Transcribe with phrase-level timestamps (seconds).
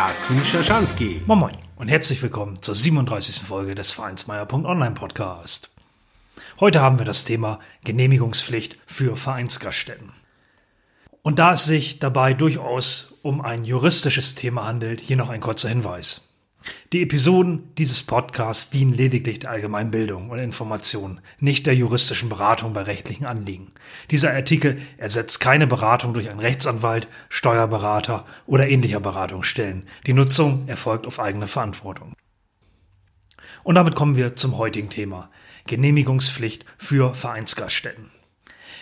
[0.00, 1.20] Carsten Schaschanski.
[1.26, 3.46] Moin Moin und herzlich willkommen zur 37.
[3.46, 5.68] Folge des Vereinsmeier.online Podcast.
[6.58, 10.14] Heute haben wir das Thema Genehmigungspflicht für Vereinsgaststätten.
[11.20, 15.68] Und da es sich dabei durchaus um ein juristisches Thema handelt, hier noch ein kurzer
[15.68, 16.29] Hinweis.
[16.92, 22.82] Die Episoden dieses Podcasts dienen lediglich der Allgemeinbildung und Information, nicht der juristischen Beratung bei
[22.82, 23.68] rechtlichen Anliegen.
[24.10, 29.84] Dieser Artikel ersetzt keine Beratung durch einen Rechtsanwalt, Steuerberater oder ähnlicher Beratungsstellen.
[30.06, 32.14] Die Nutzung erfolgt auf eigene Verantwortung.
[33.62, 35.30] Und damit kommen wir zum heutigen Thema.
[35.66, 38.10] Genehmigungspflicht für Vereinsgaststätten.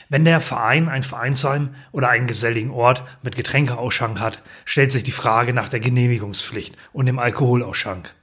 [0.09, 5.11] Wenn der Verein ein Vereinsheim oder einen geselligen Ort mit Getränkeausschank hat, stellt sich die
[5.11, 8.15] Frage nach der Genehmigungspflicht und dem Alkoholausschank.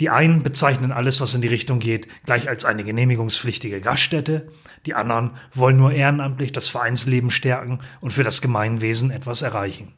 [0.00, 4.52] Die einen bezeichnen alles, was in die Richtung geht, gleich als eine genehmigungspflichtige Gaststätte,
[4.86, 9.94] die anderen wollen nur ehrenamtlich das Vereinsleben stärken und für das Gemeinwesen etwas erreichen.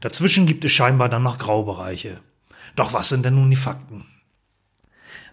[0.00, 2.18] Dazwischen gibt es scheinbar dann noch Graubereiche.
[2.74, 4.06] Doch was sind denn nun die Fakten?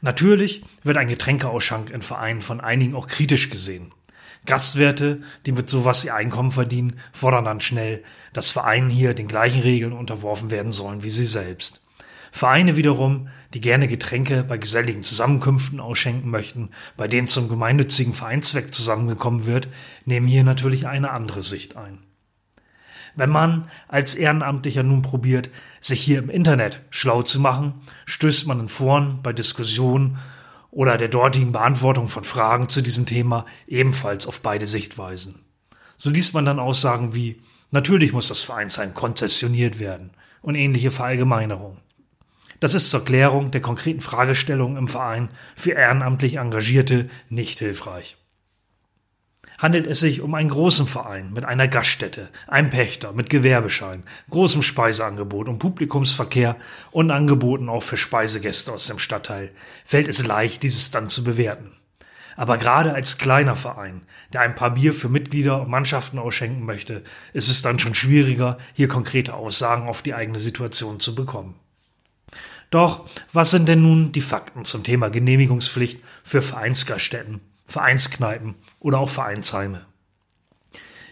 [0.02, 3.92] Natürlich wird ein Getränkeausschank in Vereinen von einigen auch kritisch gesehen.
[4.50, 9.62] Gastwirte, die mit sowas ihr Einkommen verdienen, fordern dann schnell, dass Vereinen hier den gleichen
[9.62, 11.86] Regeln unterworfen werden sollen wie sie selbst.
[12.32, 18.74] Vereine wiederum, die gerne Getränke bei geselligen Zusammenkünften ausschenken möchten, bei denen zum gemeinnützigen Vereinszweck
[18.74, 19.68] zusammengekommen wird,
[20.06, 22.00] nehmen hier natürlich eine andere Sicht ein.
[23.16, 28.62] Wenn man als Ehrenamtlicher nun probiert, sich hier im Internet schlau zu machen, stößt man
[28.62, 30.18] in Foren bei Diskussionen
[30.72, 35.46] oder der dortigen Beantwortung von Fragen zu diesem Thema ebenfalls auf beide Sichtweisen.
[35.98, 40.10] So liest man dann Aussagen wie Natürlich muss das Vereinsheim konzessioniert werden
[40.42, 41.78] und ähnliche Verallgemeinerungen.
[42.60, 48.18] Das ist zur Klärung der konkreten Fragestellungen im Verein für ehrenamtlich Engagierte nicht hilfreich
[49.60, 54.64] handelt es sich um einen großen Verein mit einer Gaststätte, einem Pächter mit Gewerbeschein, großem
[54.64, 56.56] Speiseangebot und Publikumsverkehr
[56.92, 59.52] und Angeboten auch für Speisegäste aus dem Stadtteil,
[59.86, 61.72] fällt es leicht, dieses dann zu bewerten.
[62.38, 67.04] Aber gerade als kleiner Verein, der ein paar Bier für Mitglieder und Mannschaften ausschenken möchte,
[67.34, 71.56] ist es dann schon schwieriger, hier konkrete Aussagen auf die eigene Situation zu bekommen.
[72.70, 79.10] Doch was sind denn nun die Fakten zum Thema Genehmigungspflicht für Vereinsgaststätten, Vereinskneipen oder auch
[79.10, 79.86] Vereinsheime.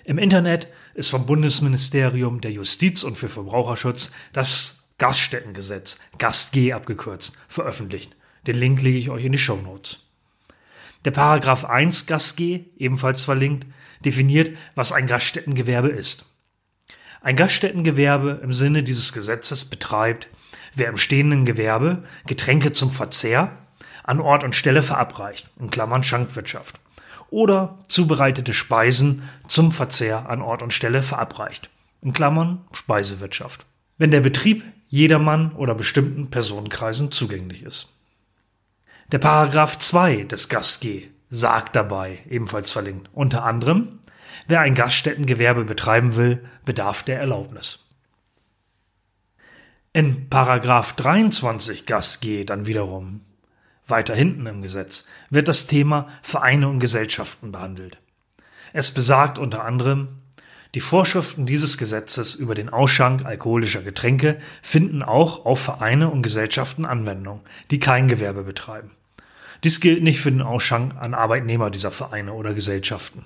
[0.08, 8.16] Im Internet ist vom Bundesministerium der Justiz und für Verbraucherschutz das Gaststättengesetz, GastG abgekürzt, veröffentlicht.
[8.48, 10.00] Den Link lege ich euch in die Show Notes.
[11.06, 13.68] Der Paragraph 1 GastG, ebenfalls verlinkt,
[14.04, 16.26] definiert, was ein Gaststättengewerbe ist.
[17.22, 20.30] Ein Gaststättengewerbe im Sinne dieses Gesetzes betreibt,
[20.74, 23.58] wer im stehenden Gewerbe Getränke zum Verzehr
[24.04, 26.80] an Ort und Stelle verabreicht, in Klammern Schankwirtschaft
[27.30, 31.70] oder zubereitete Speisen zum Verzehr an Ort und Stelle verabreicht.
[32.02, 33.66] In Klammern Speisewirtschaft.
[33.98, 37.94] Wenn der Betrieb jedermann oder bestimmten Personenkreisen zugänglich ist.
[39.12, 44.00] Der Paragraph 2 des GastG sagt dabei, ebenfalls verlinkt, unter anderem,
[44.48, 47.86] wer ein Gaststättengewerbe betreiben will, bedarf der Erlaubnis.
[49.94, 53.22] In Paragraph 23 GastG dann wiederum
[53.88, 57.98] weiter hinten im Gesetz, wird das Thema Vereine und Gesellschaften behandelt.
[58.74, 60.10] Es besagt unter anderem,
[60.76, 66.86] die Vorschriften dieses Gesetzes über den Ausschank alkoholischer Getränke finden auch auf Vereine und Gesellschaften
[66.86, 68.92] Anwendung, die kein Gewerbe betreiben.
[69.64, 73.24] Dies gilt nicht für den Ausschank an Arbeitnehmer dieser Vereine oder Gesellschaften.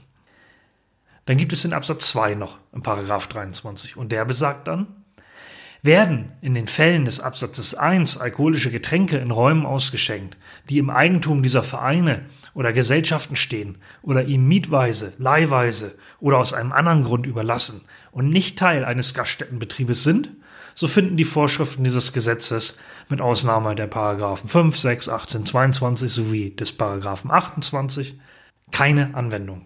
[1.25, 5.00] Dann gibt es den Absatz 2 noch im Paragraph 23 und der besagt dann,
[5.83, 10.37] werden in den Fällen des Absatzes 1 alkoholische Getränke in Räumen ausgeschenkt,
[10.69, 16.71] die im Eigentum dieser Vereine oder Gesellschaften stehen oder ihnen mietweise, leihweise oder aus einem
[16.71, 17.81] anderen Grund überlassen
[18.11, 20.29] und nicht Teil eines Gaststättenbetriebes sind,
[20.73, 22.77] so finden die Vorschriften dieses Gesetzes
[23.09, 28.19] mit Ausnahme der Paragraphen 5, 6, 18, 22 sowie des Paragraphen 28
[28.71, 29.65] keine Anwendung.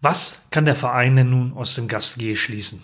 [0.00, 2.82] Was kann der Verein denn nun aus dem Gast-G schließen?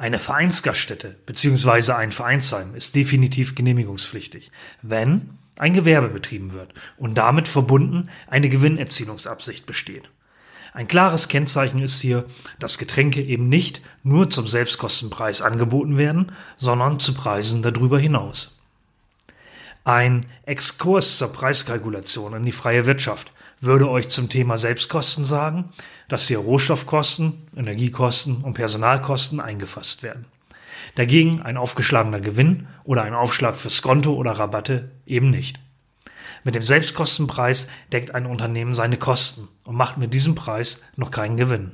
[0.00, 1.92] Eine Vereinsgaststätte bzw.
[1.92, 4.50] ein Vereinsheim ist definitiv genehmigungspflichtig,
[4.80, 10.08] wenn ein Gewerbe betrieben wird und damit verbunden eine Gewinnerzielungsabsicht besteht.
[10.72, 12.24] Ein klares Kennzeichen ist hier,
[12.58, 18.58] dass Getränke eben nicht nur zum Selbstkostenpreis angeboten werden, sondern zu Preisen darüber hinaus.
[19.84, 25.72] Ein Exkurs zur Preiskalkulation in die freie Wirtschaft würde euch zum Thema Selbstkosten sagen,
[26.08, 30.24] dass hier Rohstoffkosten, Energiekosten und Personalkosten eingefasst werden.
[30.94, 35.60] Dagegen ein aufgeschlagener Gewinn oder ein Aufschlag für Skonto oder Rabatte eben nicht.
[36.42, 41.36] Mit dem Selbstkostenpreis deckt ein Unternehmen seine Kosten und macht mit diesem Preis noch keinen
[41.36, 41.72] Gewinn.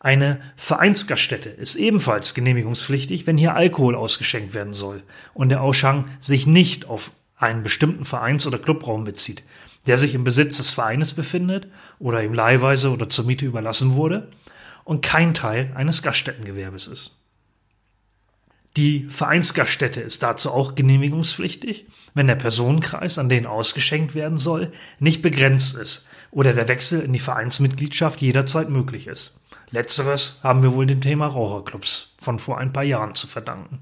[0.00, 5.02] Eine Vereinsgaststätte ist ebenfalls genehmigungspflichtig, wenn hier Alkohol ausgeschenkt werden soll
[5.34, 9.42] und der Ausschank sich nicht auf einen bestimmten Vereins- oder Clubraum bezieht,
[9.88, 11.66] der sich im Besitz des Vereines befindet
[11.98, 14.30] oder ihm leihweise oder zur Miete überlassen wurde
[14.84, 17.22] und kein Teil eines Gaststättengewerbes ist.
[18.76, 25.22] Die Vereinsgaststätte ist dazu auch genehmigungspflichtig, wenn der Personenkreis, an den ausgeschenkt werden soll, nicht
[25.22, 29.40] begrenzt ist oder der Wechsel in die Vereinsmitgliedschaft jederzeit möglich ist.
[29.70, 33.80] Letzteres haben wir wohl dem Thema Raucherclubs von vor ein paar Jahren zu verdanken.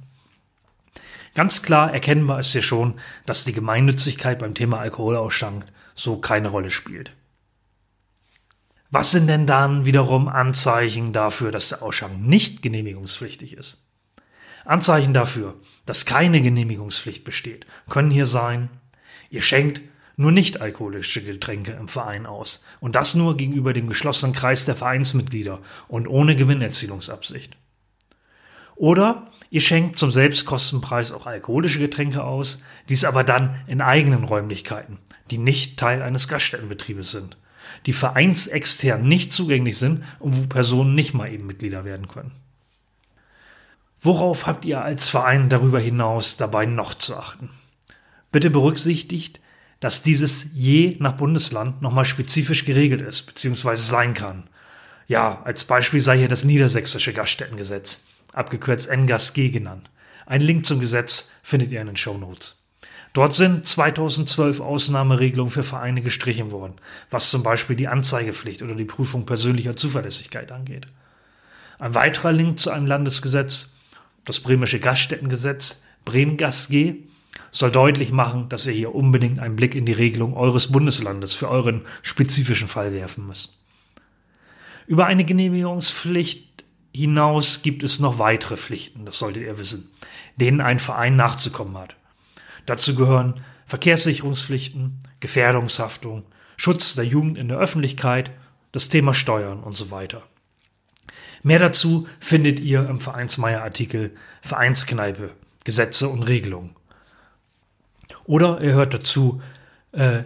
[1.34, 2.94] Ganz klar erkennbar ist hier schon,
[3.26, 7.10] dass die Gemeinnützigkeit beim Thema Alkoholausschank so keine Rolle spielt.
[8.90, 13.84] Was sind denn dann wiederum Anzeichen dafür, dass der Ausschank nicht genehmigungspflichtig ist?
[14.64, 15.54] Anzeichen dafür,
[15.86, 18.68] dass keine Genehmigungspflicht besteht, können hier sein,
[19.30, 19.80] ihr schenkt
[20.16, 24.76] nur nicht alkoholische Getränke im Verein aus und das nur gegenüber dem geschlossenen Kreis der
[24.76, 27.56] Vereinsmitglieder und ohne Gewinnerzielungsabsicht.
[28.76, 34.98] Oder ihr schenkt zum Selbstkostenpreis auch alkoholische Getränke aus, dies aber dann in eigenen Räumlichkeiten,
[35.30, 37.36] die nicht Teil eines Gaststättenbetriebes sind,
[37.86, 42.32] die vereinsextern nicht zugänglich sind und wo Personen nicht mal eben Mitglieder werden können.
[44.00, 47.50] Worauf habt ihr als Verein darüber hinaus dabei noch zu achten?
[48.30, 49.40] Bitte berücksichtigt,
[49.80, 53.76] dass dieses je nach Bundesland nochmal spezifisch geregelt ist bzw.
[53.76, 54.48] sein kann.
[55.08, 58.04] Ja, als Beispiel sei hier das niedersächsische Gaststättengesetz,
[58.36, 59.90] abgekürzt NGASG genannt.
[60.26, 62.56] Ein Link zum Gesetz findet ihr in den Show Notes.
[63.12, 66.74] Dort sind 2012 Ausnahmeregelungen für Vereine gestrichen worden,
[67.08, 70.86] was zum Beispiel die Anzeigepflicht oder die Prüfung persönlicher Zuverlässigkeit angeht.
[71.78, 73.76] Ein weiterer Link zu einem Landesgesetz,
[74.24, 76.96] das Bremische Gaststättengesetz, Bremen GasG,
[77.50, 81.48] soll deutlich machen, dass ihr hier unbedingt einen Blick in die Regelung eures Bundeslandes für
[81.48, 83.56] euren spezifischen Fall werfen müsst.
[84.86, 86.45] Über eine Genehmigungspflicht
[86.96, 89.90] hinaus gibt es noch weitere Pflichten, das solltet ihr wissen,
[90.36, 91.96] denen ein Verein nachzukommen hat.
[92.64, 96.24] Dazu gehören Verkehrssicherungspflichten, Gefährdungshaftung,
[96.56, 98.30] Schutz der Jugend in der Öffentlichkeit,
[98.72, 100.22] das Thema Steuern und so weiter.
[101.42, 105.30] Mehr dazu findet ihr im Vereinsmeier-Artikel Vereinskneipe,
[105.64, 106.74] Gesetze und Regelungen.
[108.24, 109.40] Oder ihr hört dazu
[109.92, 110.22] äh,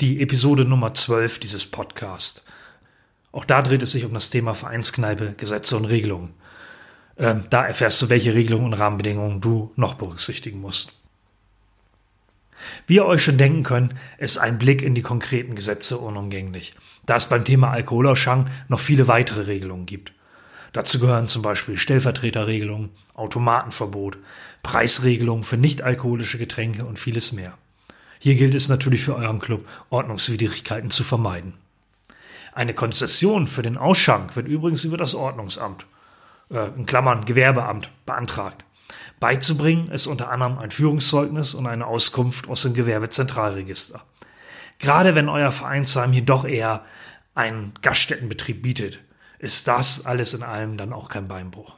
[0.00, 2.44] die Episode Nummer 12 dieses Podcasts.
[3.34, 6.34] Auch da dreht es sich um das Thema Vereinskneipe, Gesetze und Regelungen.
[7.18, 10.92] Ähm, da erfährst du, welche Regelungen und Rahmenbedingungen du noch berücksichtigen musst.
[12.86, 16.76] Wie ihr euch schon denken könnt, ist ein Blick in die konkreten Gesetze unumgänglich,
[17.06, 20.12] da es beim Thema Alkoholausschank noch viele weitere Regelungen gibt.
[20.72, 24.16] Dazu gehören zum Beispiel Stellvertreterregelungen, Automatenverbot,
[24.62, 27.58] Preisregelungen für nichtalkoholische Getränke und vieles mehr.
[28.20, 31.54] Hier gilt es natürlich für euren Club, Ordnungswidrigkeiten zu vermeiden.
[32.54, 35.86] Eine Konzession für den Ausschank wird übrigens über das Ordnungsamt,
[36.50, 38.64] äh, in Klammern Gewerbeamt, beantragt.
[39.18, 44.02] Beizubringen ist unter anderem ein Führungszeugnis und eine Auskunft aus dem Gewerbezentralregister.
[44.78, 46.84] Gerade wenn euer Vereinsheim hier doch eher
[47.34, 49.00] einen Gaststättenbetrieb bietet,
[49.40, 51.74] ist das alles in allem dann auch kein Beinbruch.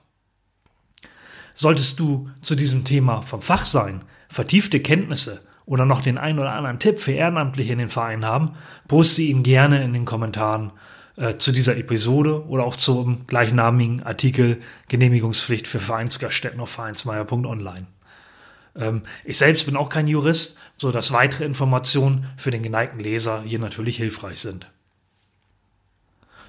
[1.55, 6.53] Solltest du zu diesem Thema vom Fach sein, vertiefte Kenntnisse oder noch den ein oder
[6.53, 8.53] anderen Tipp für Ehrenamtliche in den Verein haben,
[8.89, 10.73] poste ihn gerne in den Kommentaren
[11.17, 17.87] äh, zu dieser Episode oder auch zum gleichnamigen Artikel Genehmigungspflicht für Vereinsgaststätten auf vereinsmeier.online.
[18.77, 23.43] Ähm, ich selbst bin auch kein Jurist, so dass weitere Informationen für den geneigten Leser
[23.43, 24.71] hier natürlich hilfreich sind.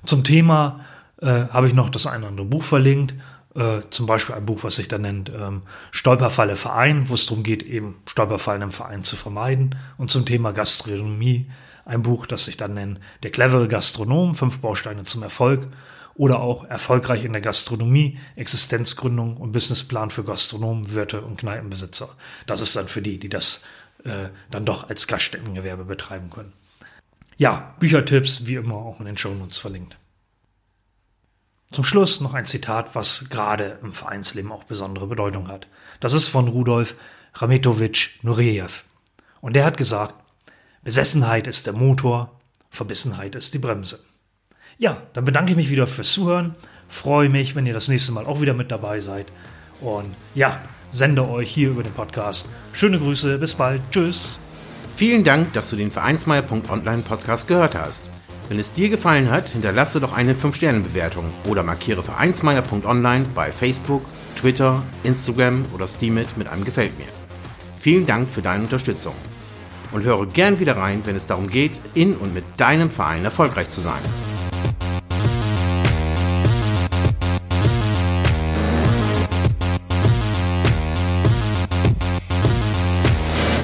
[0.05, 0.81] Zum Thema
[1.21, 3.15] äh, habe ich noch das eine oder andere Buch verlinkt.
[3.57, 7.41] Äh, zum Beispiel ein Buch, was sich da nennt ähm, Stolperfalle Verein, wo es darum
[7.41, 9.75] geht, eben Stolperfallen im Verein zu vermeiden.
[9.97, 11.49] Und zum Thema Gastronomie
[11.83, 15.67] ein Buch, das sich dann nennt Der clevere Gastronom, fünf Bausteine zum Erfolg.
[16.13, 22.09] Oder auch Erfolgreich in der Gastronomie, Existenzgründung und Businessplan für Gastronomen, Wirte und Kneipenbesitzer.
[22.45, 23.63] Das ist dann für die, die das
[24.03, 26.53] äh, dann doch als Gaststättengewerbe betreiben können.
[27.37, 29.97] Ja, Büchertipps wie immer auch in den Shownotes verlinkt.
[31.71, 35.67] Zum Schluss noch ein Zitat, was gerade im Vereinsleben auch besondere Bedeutung hat.
[35.99, 36.95] Das ist von Rudolf
[37.33, 38.85] Rametowitsch Nureyev.
[39.41, 40.15] Und der hat gesagt,
[40.83, 43.99] Besessenheit ist der Motor, Verbissenheit ist die Bremse.
[44.77, 46.55] Ja, dann bedanke ich mich wieder fürs Zuhören,
[46.87, 49.25] freue mich, wenn ihr das nächste Mal auch wieder mit dabei seid.
[49.81, 54.39] Und ja, sende euch hier über den Podcast schöne Grüße, bis bald, tschüss.
[54.95, 58.09] Vielen Dank, dass du den Vereinsmeier.online Podcast gehört hast.
[58.49, 64.03] Wenn es dir gefallen hat, hinterlasse doch eine 5-Sterne-Bewertung oder markiere Vereinsmeier.online bei Facebook,
[64.37, 67.07] Twitter, Instagram oder Steamit mit einem Gefällt mir.
[67.79, 69.13] Vielen Dank für deine Unterstützung
[69.91, 73.67] und höre gern wieder rein, wenn es darum geht, in und mit deinem Verein erfolgreich
[73.69, 74.01] zu sein.